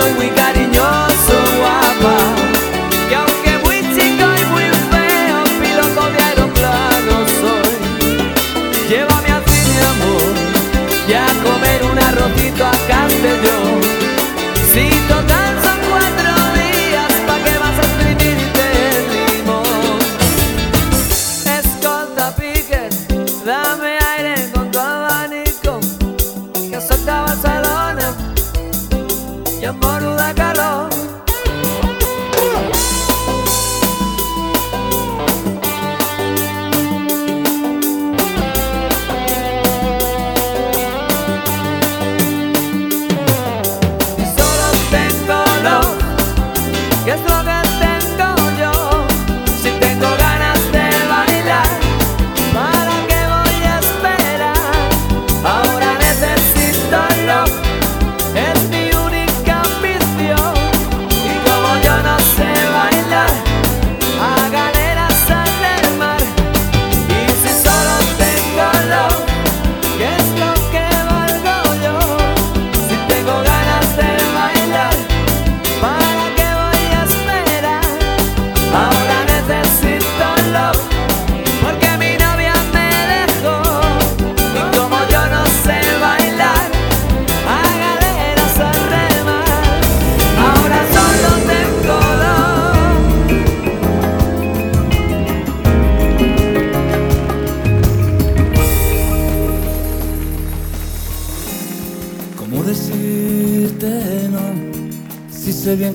[0.00, 0.59] so we got it.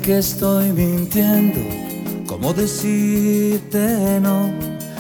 [0.06, 1.60] Que estoy mintiendo.
[2.28, 4.54] ¿Cómo decirte no?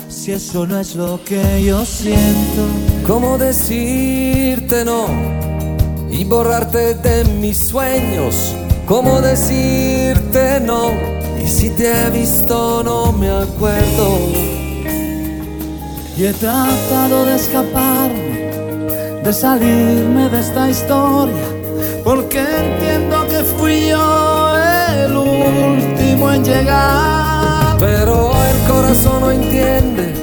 [0.10, 2.64] Si eso no es lo que yo siento.
[3.06, 5.06] ¿Cómo decirte no?
[6.10, 8.56] Y borrarte de mis sueños.
[8.88, 10.90] ¿Cómo decirte no?
[11.44, 14.08] Y si te he visto no me acuerdo.
[16.18, 21.48] Y he tratado de escaparme, de salirme de esta historia,
[22.04, 24.35] porque entiendo que fui yo
[25.46, 27.78] último en llegar.
[27.80, 30.14] Pero el corazón no entiende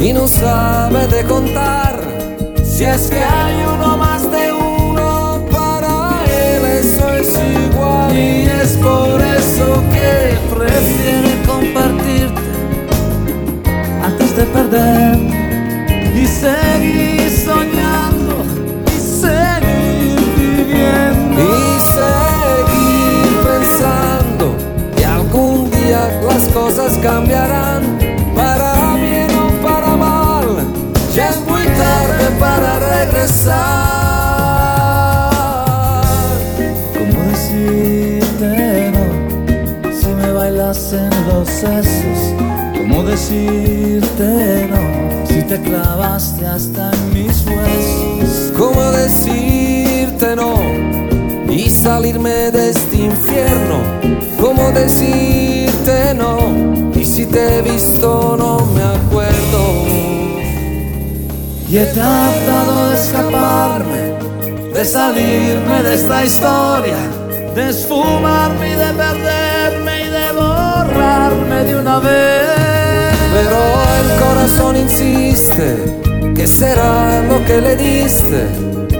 [0.00, 2.00] y no sabe de contar.
[2.64, 3.22] Si es que
[61.98, 66.96] he tratado de escaparme, de salirme de esta historia,
[67.54, 72.68] de esfumarme y de perderme y de borrarme de una vez.
[73.32, 73.58] Pero
[74.00, 75.98] el corazón insiste
[76.34, 78.46] que será lo que le diste,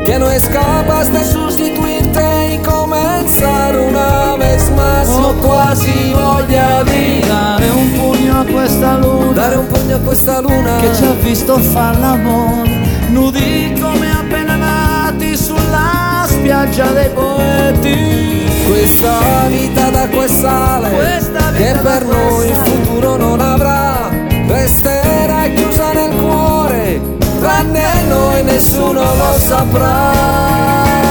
[0.05, 5.09] que no es capaz de sustituirte y comenzar una vez más.
[5.09, 9.33] O quasi voglio dire, Dare un pugno a questa luna.
[9.35, 10.79] Dare un pugno a questa luna.
[10.81, 18.47] Che ci ha visto far l'amore, nudi come appena nati sulla spiaggia dei poeti.
[18.67, 24.11] Questa vita d'acqua e sale Questa che per noi il futuro non avrà,
[24.47, 27.01] resterà chiusa nel cuore,
[27.41, 31.08] tranne noi nessuno lo saprà.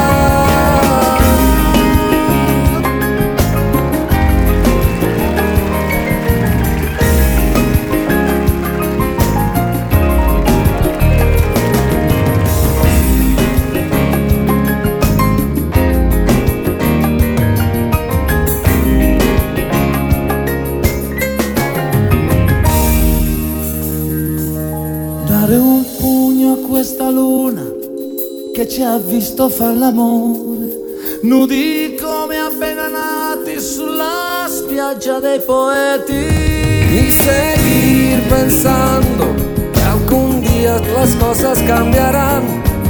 [28.68, 36.76] Ci ha visto far l'amore, nudi come appena nati sulla spiaggia dei poeti.
[36.90, 39.26] Y seguir pensando
[39.74, 42.44] que algún día las cosas cambiarán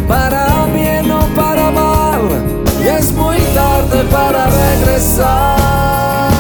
[0.08, 2.22] para bien o para mal.
[2.82, 6.37] Y es muy tarde para regresar.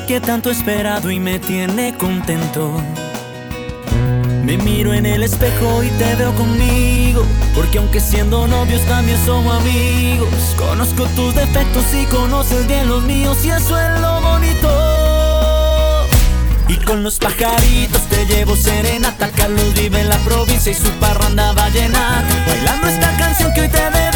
[0.00, 2.82] Que tanto he esperado y me tiene contento.
[4.42, 7.24] Me miro en el espejo y te veo conmigo.
[7.54, 10.54] Porque aunque siendo novios también somos amigos.
[10.56, 16.08] Conozco tus defectos y conoces bien los míos y eso es lo bonito.
[16.68, 21.52] Y con los pajaritos te llevo serenata Carlos vive en la provincia y su parranda
[21.52, 24.11] va a llenar Bailando esta canción que hoy te dedico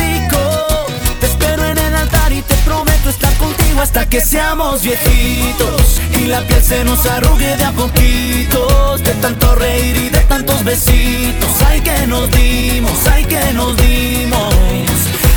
[2.66, 7.72] prometo estar contigo hasta que seamos viejitos Y la piel se nos arrugue de a
[7.72, 11.50] poquitos De tanto reír y de tantos besitos.
[11.66, 14.54] Ay que nos dimos, ay que nos dimos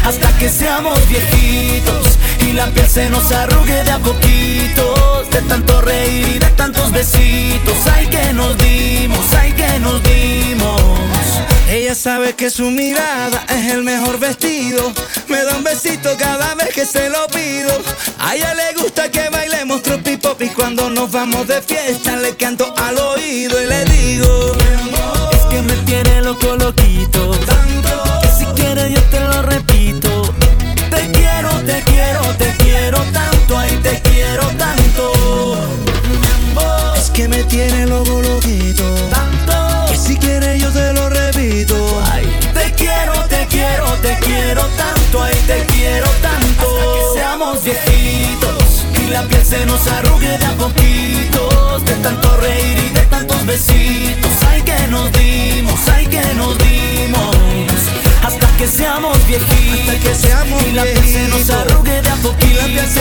[0.03, 2.17] hasta que seamos viejitos
[2.48, 6.91] y la piel se nos arrugue de a poquitos de tanto reír y de tantos
[6.91, 7.77] besitos.
[7.93, 11.18] Ay que nos dimos ay que nos dimos
[11.69, 14.91] Ella sabe que su mirada es el mejor vestido.
[15.27, 17.69] Me da un besito cada vez que se lo pido.
[18.17, 22.35] A ella le gusta que bailemos tropi pop y cuando nos vamos de fiesta le
[22.35, 24.53] canto al oído y le digo
[25.31, 30.33] es que me tiene loco loquito tanto que si quieres yo te lo repito
[30.89, 35.11] te quiero te quiero te quiero tanto ay te quiero tanto
[36.09, 38.88] mi amor es que me tiene loco loquito.
[49.50, 51.83] Se nos arrugue de a poquitos.
[51.83, 54.31] De tanto reír y de tantos besitos.
[54.48, 57.35] Ay, que nos dimos, ay, que nos dimos.
[58.24, 59.79] Hasta que seamos viejitos.
[59.79, 62.96] Hasta que seamos y la piel se nos arrugue de a poquitos.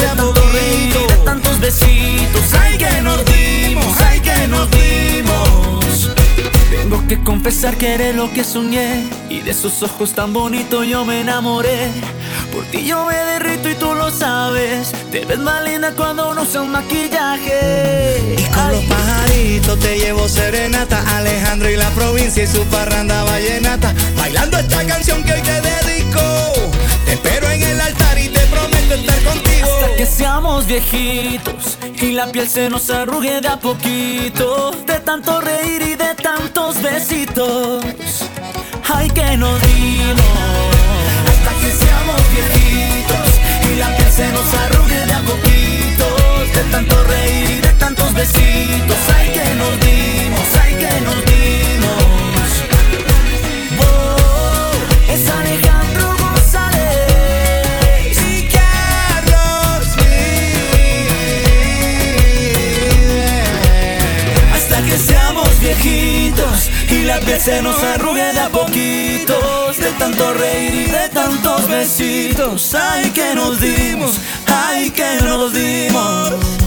[0.00, 2.42] De a tanto reír y de tantos besitos.
[2.60, 5.67] Ay, que nos dimos, ay, que nos dimos.
[6.70, 11.04] Tengo que confesar que eres lo que soñé Y de esos ojos tan bonitos yo
[11.04, 11.90] me enamoré.
[12.52, 16.42] Por ti yo me derrito y tú lo sabes Te ves más linda cuando no
[16.42, 18.36] usas maquillaje.
[18.38, 23.94] Y con los pajaritos te llevo serenata Alejandro y la provincia y su parranda vallenata.
[24.16, 26.20] Bailando esta canción que hoy te dedico
[27.06, 29.68] Te espero en el altar y te prometo estar contigo.
[29.80, 35.40] Hasta que seamos viejitos Y la piel se nos arrugue de a poquito De tanto
[35.40, 37.84] reír y de tantos besitos.
[38.90, 40.34] Ay que nos dimos
[41.30, 43.28] Hasta que seamos viejitos
[43.70, 46.06] Y la piel se nos arrugue de a poquito
[46.54, 48.98] De tanto reír y de tantos besitos.
[49.16, 51.27] Ay que nos dimos, ay que nos dimos
[66.90, 71.68] y la piel se nos arrugue de a poquitos De tanto reír y de tantos
[71.68, 72.74] besitos.
[72.74, 76.57] Ay que nos dimos, ay que nos dimos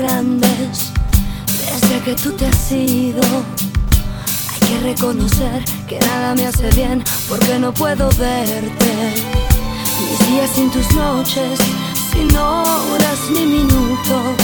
[0.00, 3.20] desde que tú te has ido.
[4.50, 9.24] Hay que reconocer que nada me hace bien porque no puedo verte.
[10.00, 11.58] Mis días sin tus noches,
[12.12, 14.36] sin horas ni minutos,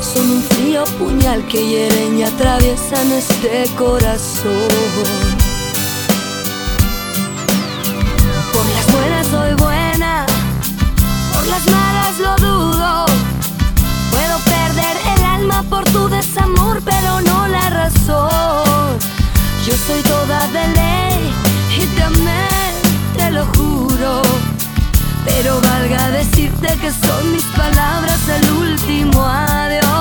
[0.00, 5.31] son un frío puñal que hieren y atraviesan este corazón.
[19.72, 21.32] Yo soy toda de ley
[21.78, 22.46] y te amé,
[23.16, 24.20] te lo juro.
[25.24, 29.91] Pero valga decirte que son mis palabras el último adiós,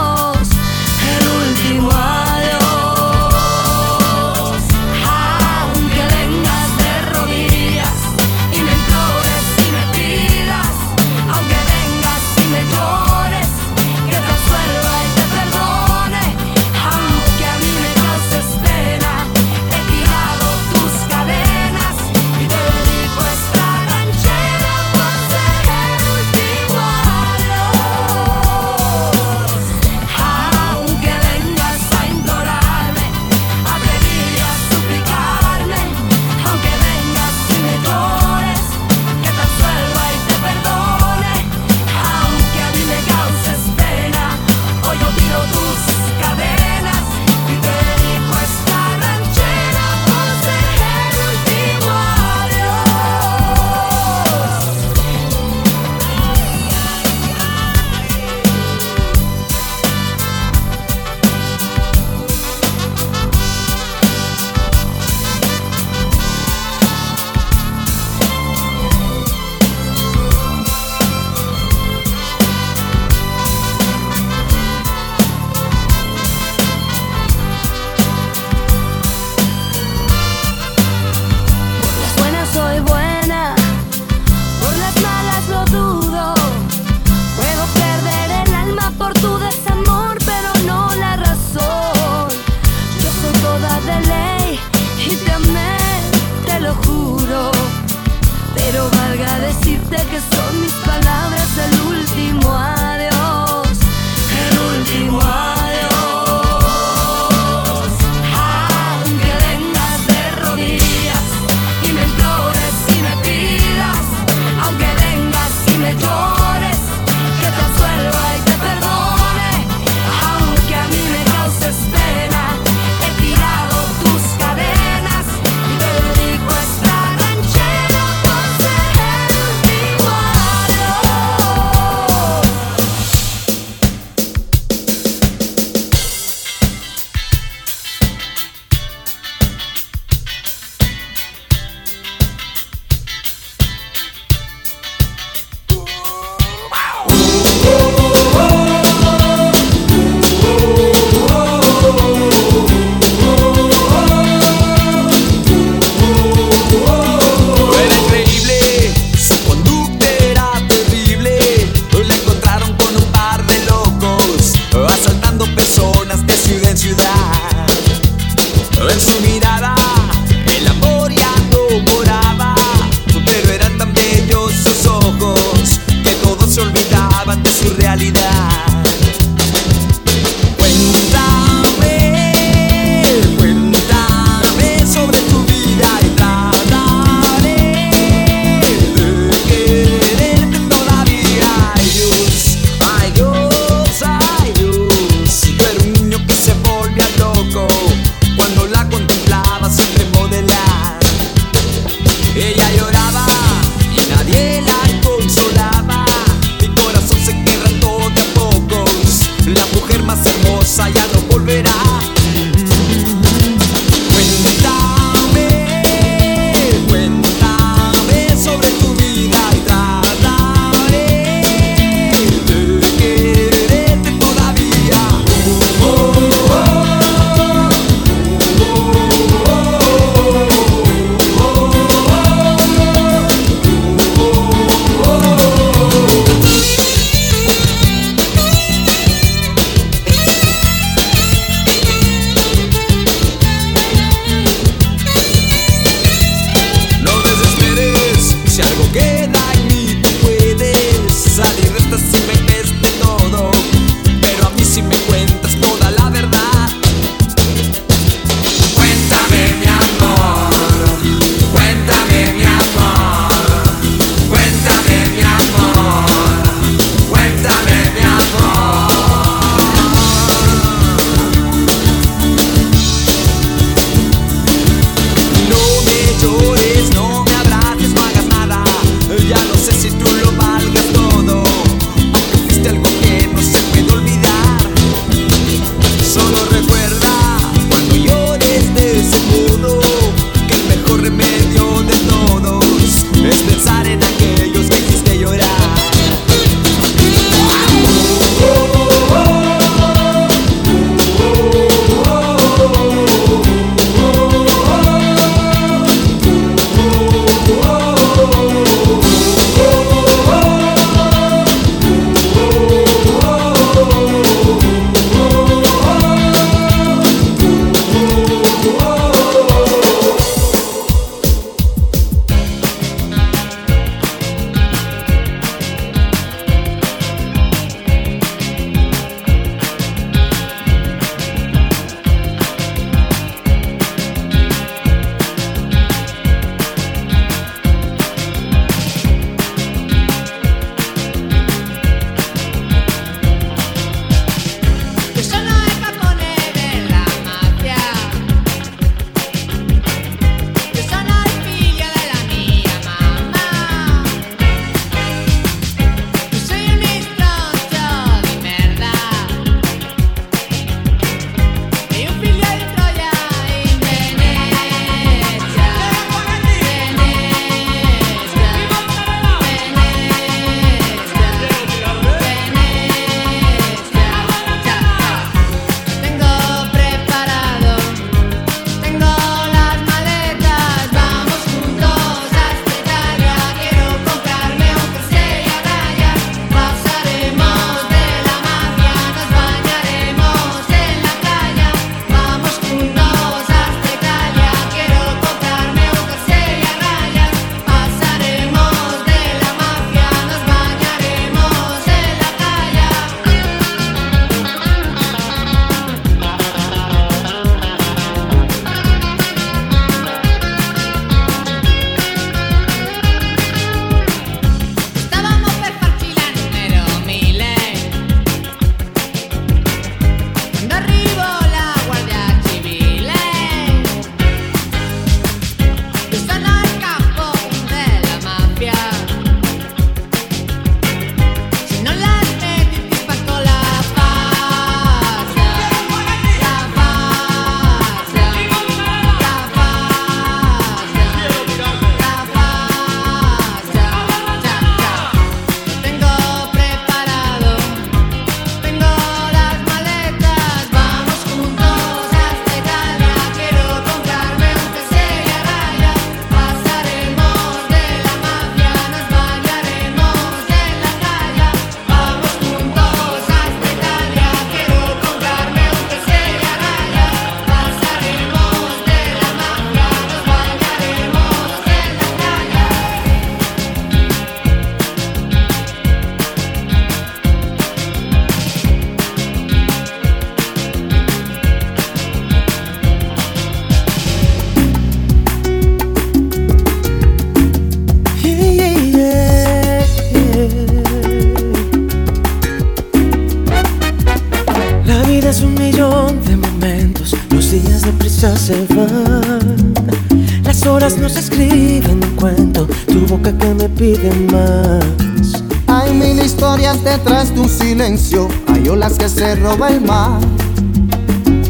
[503.81, 505.43] pide más.
[505.65, 510.21] Hay mil historias detrás de un silencio, hay olas que se roba el mar.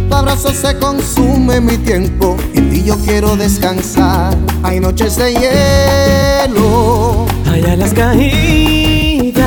[0.10, 2.38] abrazos se consume mi tiempo.
[2.54, 4.38] Y en ti yo quiero descansar.
[4.64, 7.26] Hay noches de hielo.
[7.52, 9.44] Hay alas caídas,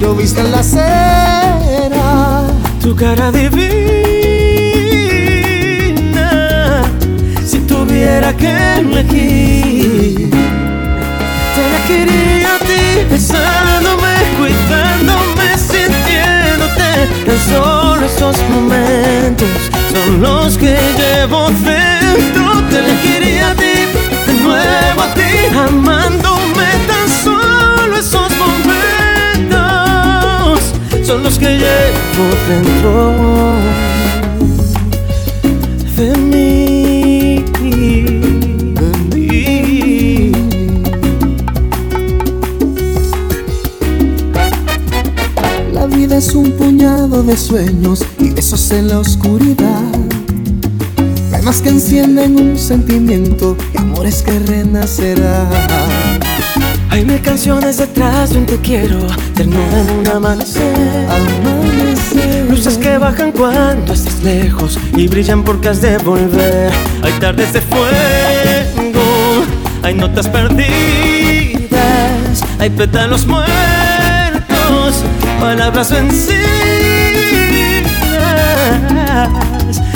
[0.00, 2.42] Lloviste en la acera.
[2.82, 3.70] tu cara divina.
[7.46, 10.39] Si tuviera que elegir,
[11.60, 16.90] te elegiría a ti, besándome, cuidándome, sintiéndote.
[17.26, 19.48] Tan solo esos momentos
[19.92, 22.44] son los que llevo dentro.
[22.70, 23.76] Te elegiría a ti,
[24.26, 25.32] de nuevo a ti,
[25.68, 26.68] amándome.
[26.90, 29.52] Tan solo esos momentos
[31.06, 32.92] son los que llevo dentro
[35.96, 36.39] de mí.
[46.20, 49.80] Es un puñado de sueños y besos en la oscuridad.
[51.42, 55.48] Más que encienden un sentimiento y amores que renacerán.
[56.90, 58.98] Hay mil canciones detrás de un te quiero,
[59.34, 60.76] ternura en un amanecer.
[61.08, 62.50] Amanecer.
[62.50, 66.70] Luces que bajan cuando estás lejos y brillan porque has de volver.
[67.02, 69.00] Hay tardes de fuego,
[69.82, 71.70] hay notas perdidas,
[72.58, 73.79] hay pétalos muertos,
[75.40, 76.40] palabras vencidas.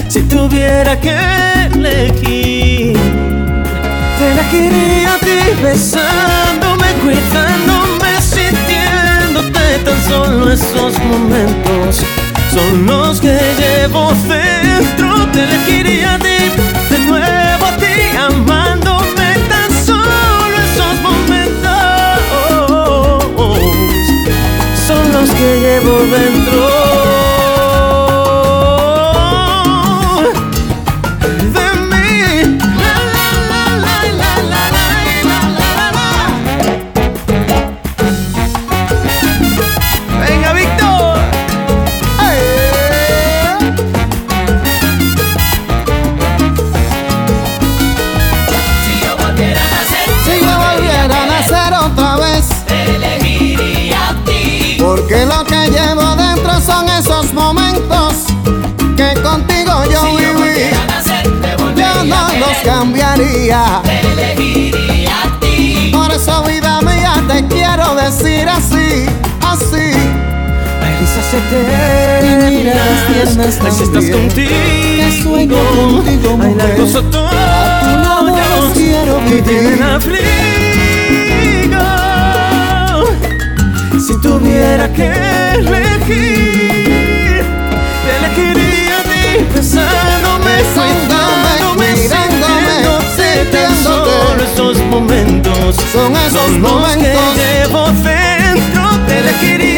[0.08, 1.14] Si tuviera que
[1.74, 2.96] elegir,
[4.18, 12.04] te elegiría a ti besándome, cuidándome, sintiéndote tan solo esos momentos
[12.52, 15.28] son los que llevo dentro.
[15.32, 16.18] Te elegiría a
[25.44, 26.73] que llevo dentro.
[73.36, 74.50] ganas Ay, si estás contigo,
[75.24, 77.00] contigo Ay, la cosa
[78.74, 80.24] quiero que tienen abrigo.
[84.06, 85.06] Si tuviera que
[85.54, 87.44] elegir
[88.16, 90.54] elegiría a ti pensándome,
[93.16, 93.34] Se
[93.82, 98.82] solo momentos Son esos momentos que llevo dentro.
[99.06, 99.73] Te elegiría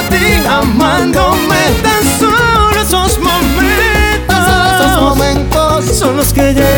[0.00, 4.36] a ti, amándome tan solo esos momentos.
[4.80, 6.69] Esos momentos Son los que llevo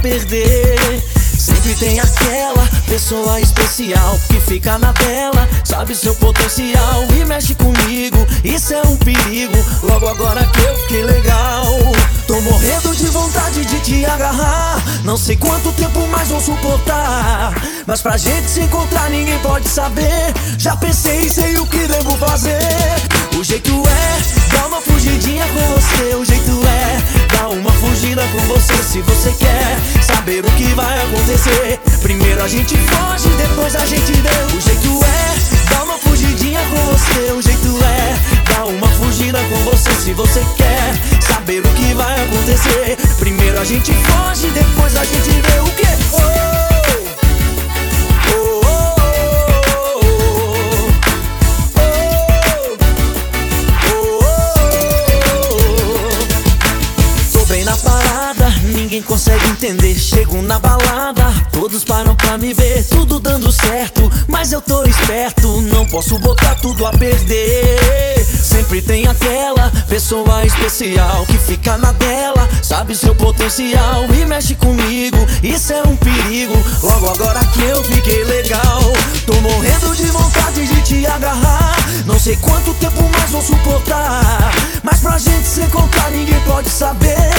[0.00, 1.02] perder.
[1.38, 8.26] Sempre tem aquela pessoa especial que fica na dela, sabe seu potencial e mexe comigo.
[8.42, 9.56] Isso é um perigo.
[9.82, 11.64] Logo agora que eu fiquei legal,
[12.26, 14.82] tô morrendo de vontade de te agarrar.
[15.04, 17.54] Não sei quanto tempo mais vou suportar,
[17.86, 20.34] mas pra gente se encontrar ninguém pode saber.
[20.58, 22.58] Já pensei, sei o que devo fazer.
[23.38, 26.27] O jeito é dar uma fugidinha com você.
[27.38, 28.74] Dar uma fugida com você.
[28.82, 34.10] Se você quer saber o que vai acontecer, primeiro a gente foge, depois a gente
[34.10, 34.56] vê.
[34.56, 37.32] O jeito é dar uma fugidinha com você.
[37.32, 39.88] O jeito é dar uma fugida com você.
[39.92, 45.30] Se você quer saber o que vai acontecer, primeiro a gente foge, depois a gente
[45.30, 45.47] vê
[65.98, 68.24] Posso botar tudo a perder.
[68.24, 75.16] Sempre tem aquela pessoa especial que fica na dela, sabe seu potencial e mexe comigo.
[75.42, 76.54] Isso é um perigo.
[76.84, 78.80] Logo agora que eu fiquei legal,
[79.26, 81.74] tô morrendo de vontade de te agarrar.
[82.06, 84.52] Não sei quanto tempo mais vou suportar,
[84.84, 87.37] mas pra gente se contar ninguém pode saber.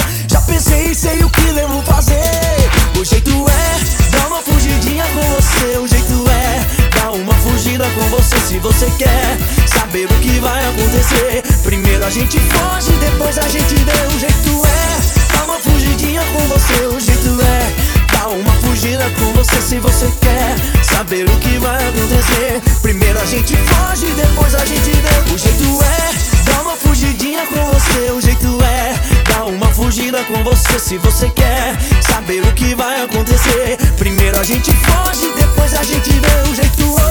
[8.50, 11.40] se você quer saber o que vai acontecer.
[11.62, 14.06] Primeiro a gente foge, depois a gente vê.
[14.12, 16.86] O jeito é dar uma fugidinha com você.
[16.86, 21.76] O jeito é dar uma fugida com você se você quer saber o que vai
[21.76, 22.60] acontecer.
[22.82, 25.32] Primeiro a gente foge, depois a gente vê.
[25.32, 28.10] O jeito é dar uma fugidinha com você.
[28.10, 33.00] O jeito é dar uma fugida com você se você quer saber o que vai
[33.04, 33.78] acontecer.
[33.96, 36.50] Primeiro a gente foge, depois a gente vê.
[36.50, 37.09] O jeito é.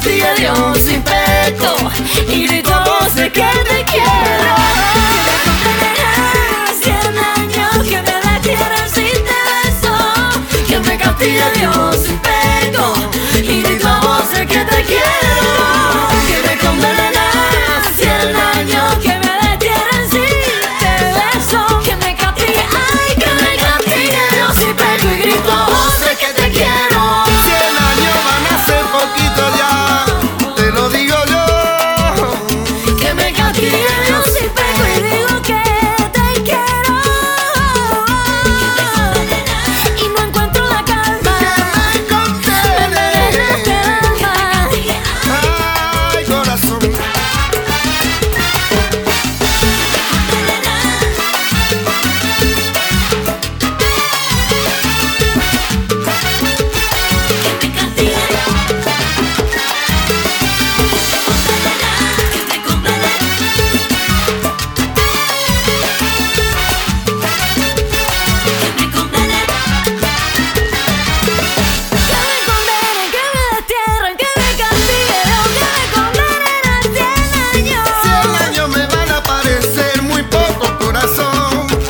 [0.00, 1.76] ti adiós sin peto
[2.28, 4.39] y gritamos de que te quiero.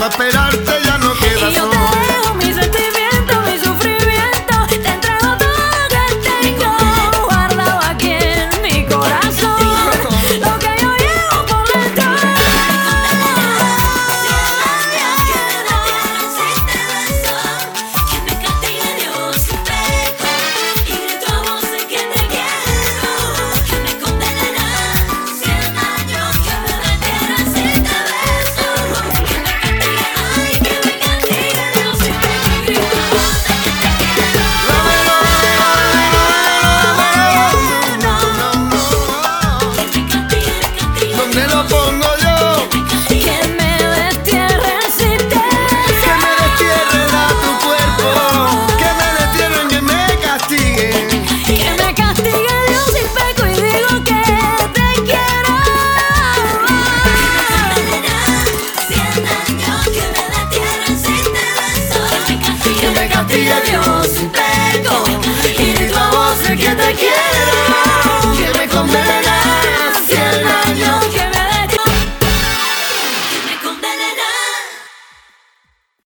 [0.01, 0.50] Corazón.